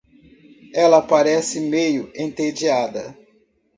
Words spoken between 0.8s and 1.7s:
parece